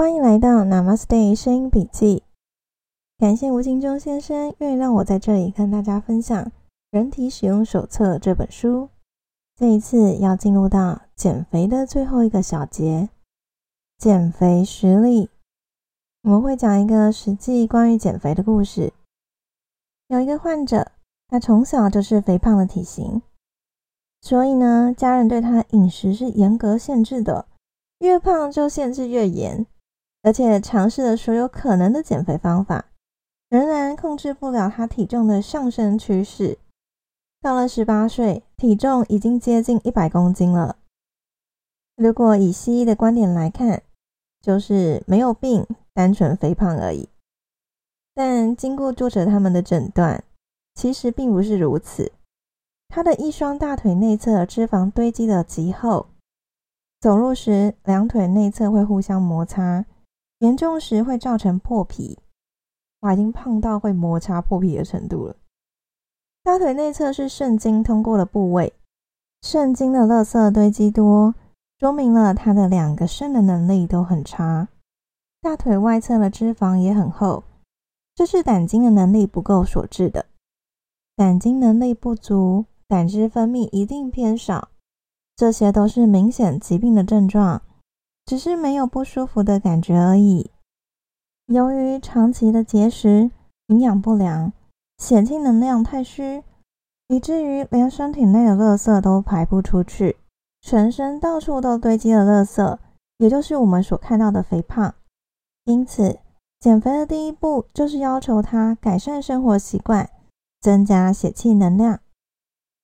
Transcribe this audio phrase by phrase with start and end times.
[0.00, 2.22] 欢迎来到 Namaste 声音笔记。
[3.18, 6.42] 感谢吴金忠先生愿意让我在这里跟大家分享
[6.90, 8.88] 《人体使用手册》这本书。
[9.54, 13.10] 这一次要进入到减肥的最后一个小节——
[14.00, 15.28] 减肥实例。
[16.22, 18.94] 我们会讲一个实际关于减肥的故事。
[20.08, 20.92] 有一个患者，
[21.28, 23.20] 他从小就是肥胖的体型。
[24.22, 27.44] 所以呢，家人对他饮食是严格限制的，
[27.98, 29.66] 越胖就限制越严，
[30.22, 32.86] 而且尝试了所有可能的减肥方法，
[33.48, 36.58] 仍然控制不了他体重的上升趋势。
[37.40, 40.76] 到了十八岁，体重已经接近一百公斤了。
[41.96, 43.82] 如果以西医的观点来看，
[44.42, 47.08] 就是没有病，单纯肥胖而已。
[48.14, 50.22] 但经过作者他们的诊断，
[50.74, 52.12] 其实并不是如此。
[52.88, 56.08] 他的一双大腿内侧脂肪堆积的极厚，
[57.00, 59.86] 走路时两腿内侧会互相摩擦，
[60.40, 62.18] 严重时会造成破皮。
[63.00, 65.36] 我，已经胖到会摩擦破皮的程度了。
[66.42, 68.74] 大腿内侧是肾经通过的部位，
[69.40, 71.34] 肾经的垃圾堆积多，
[71.78, 74.68] 说明了他的两个肾的能力都很差。
[75.40, 77.44] 大腿外侧的脂肪也很厚，
[78.14, 80.26] 这是胆经的能力不够所致的。
[81.16, 82.66] 胆经能力不足。
[82.88, 84.70] 胆汁分泌一定偏少，
[85.36, 87.62] 这些都是明显疾病的症状，
[88.30, 90.52] 只是没有不舒服的感觉而已。
[91.46, 93.28] 由于长期的节食、
[93.66, 94.52] 营养不良、
[94.98, 96.44] 血清能量太虚，
[97.08, 100.16] 以至于连身体内的垃圾都排不出去，
[100.60, 102.78] 全身到处都堆积了垃圾，
[103.18, 104.94] 也就是我们所看到的肥胖。
[105.64, 106.20] 因此，
[106.60, 110.08] 减肥的第一步就是要求他改善生活习惯，
[110.60, 111.98] 增加血气能量。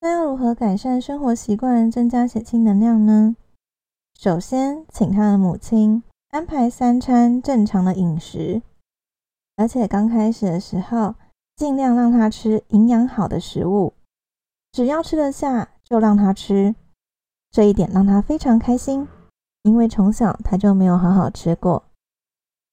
[0.00, 3.36] 那要如何改善生活习惯，增加血清能量呢？
[4.18, 8.62] 首先，请他的母亲安排三餐正常的饮食，
[9.56, 11.14] 而且刚开始的时候，
[11.54, 13.92] 尽量让他吃营养好的食物，
[14.72, 16.74] 只要吃得下就让他吃。
[17.50, 19.06] 这一点让他非常开心，
[19.62, 21.84] 因为从小他就没有好好吃过，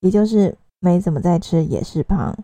[0.00, 2.34] 也就是没怎么在吃，也是胖。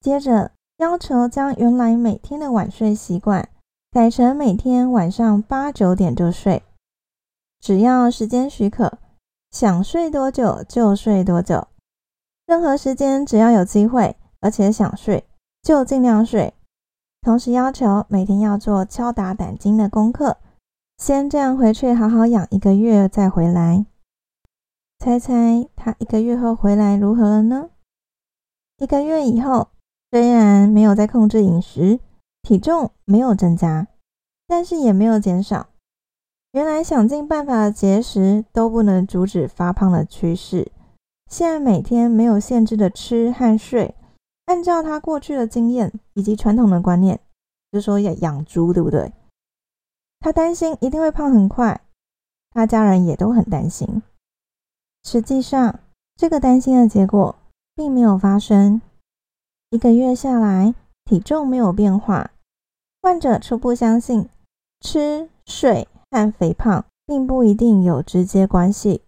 [0.00, 3.48] 接着，要求将原来每天的晚睡习惯。
[3.92, 6.62] 改成每天晚上八九点就睡，
[7.60, 8.98] 只要时间许可，
[9.50, 11.68] 想睡多久就睡多久。
[12.46, 15.24] 任何时间只要有机会，而且想睡
[15.62, 16.54] 就尽量睡。
[17.22, 20.38] 同时要求每天要做敲打胆经的功课，
[20.98, 23.86] 先这样回去好好养一个月再回来。
[24.98, 27.70] 猜猜他一个月后回来如何了呢？
[28.78, 29.68] 一个月以后，
[30.10, 32.00] 虽然没有再控制饮食。
[32.42, 33.86] 体重没有增加，
[34.46, 35.69] 但是也没有减少。
[36.52, 40.70] 原来想尽办法的节食都不能阻止发胖的趋势。
[41.28, 43.94] 现在每天没有限制的吃和睡，
[44.46, 47.20] 按照他过去的经验以及传统的观念，
[47.70, 49.12] 就说要养猪，对不对？
[50.18, 51.80] 他担心一定会胖很快，
[52.50, 54.02] 他家人也都很担心。
[55.04, 55.80] 实际上，
[56.16, 57.36] 这个担心的结果
[57.74, 58.82] 并没有发生。
[59.70, 60.74] 一个月下来。
[61.06, 62.30] 体重没有变化，
[63.02, 64.28] 患者初步相信
[64.80, 69.02] 吃、睡和肥胖并不一定有直接关系。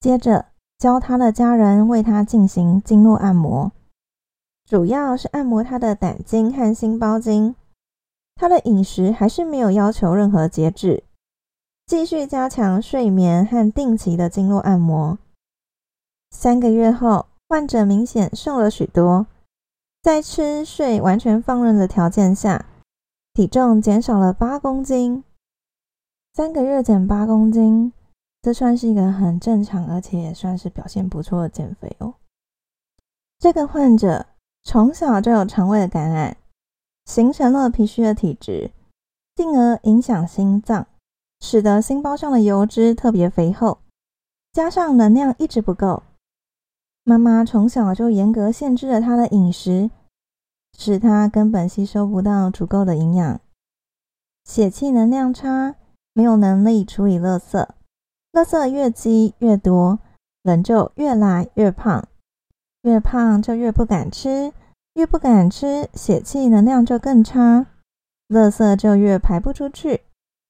[0.00, 0.46] 接着
[0.78, 3.72] 教他的家人为他进行经络按摩，
[4.68, 7.54] 主要是按摩他的胆经和心包经。
[8.34, 11.04] 他的饮食还是没有要求任何节制，
[11.86, 15.18] 继续加强睡眠和定期的经络按摩。
[16.30, 19.26] 三个月后，患者明显瘦了许多。
[20.02, 22.64] 在吃睡完全放任的条件下，
[23.34, 25.22] 体重减少了八公斤。
[26.34, 27.92] 三个月减八公斤，
[28.40, 32.14] 这算是一个很正常，而且也算是表现不错的减肥哦。
[33.38, 34.24] 这个患者
[34.62, 36.38] 从小就有肠胃的感染，
[37.04, 38.70] 形成了脾虚的体质，
[39.36, 40.86] 进而影响心脏，
[41.40, 43.80] 使得心包上的油脂特别肥厚，
[44.54, 46.02] 加上能量一直不够。
[47.04, 49.90] 妈妈从小就严格限制了他的饮食，
[50.78, 53.38] 使他根本吸收不到足够的营养，
[54.44, 55.74] 血气能量差，
[56.14, 57.66] 没有能力处理垃圾，
[58.32, 59.98] 垃圾越积越多，
[60.42, 62.06] 人就越来越胖，
[62.82, 64.52] 越胖就越不敢吃，
[64.94, 67.66] 越不敢吃，血气能量就更差，
[68.28, 70.02] 垃圾就越排不出去，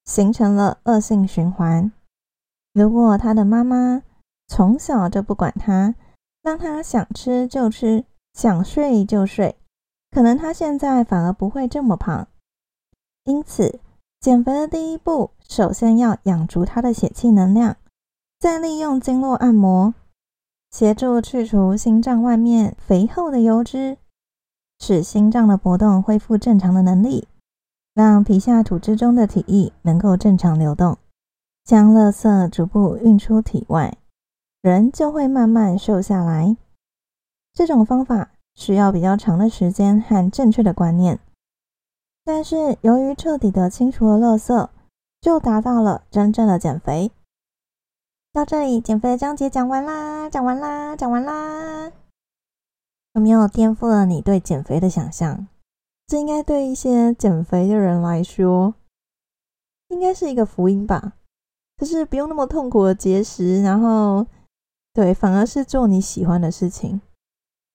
[0.05, 1.91] 形成了恶性循环。
[2.73, 4.01] 如果他的妈妈
[4.47, 5.95] 从小就不管他，
[6.41, 9.55] 让他想吃就吃，想睡就睡，
[10.11, 12.27] 可能他现在反而不会这么胖。
[13.23, 13.79] 因此，
[14.23, 17.75] 减肥的第一步，首先要养足他的血气能量，
[18.39, 19.93] 再利用经络按摩。
[20.71, 23.97] 协助去除心脏外面肥厚的油脂，
[24.79, 27.27] 使心脏的搏动恢复正常的能力，
[27.93, 30.97] 让皮下组织中的体液能够正常流动，
[31.65, 33.97] 将垃圾逐步运出体外，
[34.61, 36.55] 人就会慢慢瘦下来。
[37.53, 41.19] 这种方法需要比较长的时间和正确的观念，
[42.25, 44.69] 但是由于彻底的清除了垃圾，
[45.19, 47.11] 就达到了真正的减肥。
[48.31, 51.91] 到这里，减肥的章节讲完啦，讲完啦，讲完啦。
[53.13, 55.47] 有没有颠覆了你对减肥的想象？
[56.07, 58.73] 这应该对一些减肥的人来说，
[59.89, 61.13] 应该是一个福音吧？
[61.77, 64.25] 就是不用那么痛苦的节食，然后
[64.93, 67.01] 对，反而是做你喜欢的事情。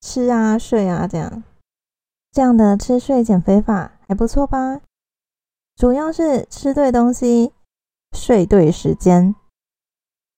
[0.01, 1.43] 吃啊，睡啊，这样，
[2.39, 4.81] 这样的吃睡减肥法还不错吧？
[5.75, 7.53] 主要是吃对东西，
[8.13, 9.35] 睡对时间。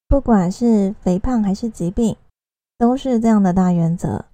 [0.08, 2.16] 不管是肥胖还是疾病，
[2.78, 4.24] 都是这样的大原则。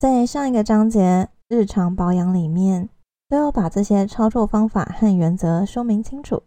[0.00, 2.88] 在上一个章节日常保养里面，
[3.28, 6.42] 都有把这些操作方法和原则说明清楚，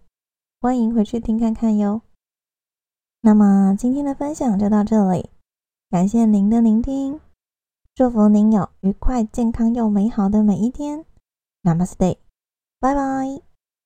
[0.60, 2.02] 欢迎回去听看看哟。
[3.22, 5.30] 那么今天的分享就到这里，
[5.90, 7.22] 感谢您的聆听。
[7.94, 11.06] 祝福您有愉快、健康又美好的每一天。
[11.64, 12.18] Namaste，
[12.80, 13.51] 拜拜。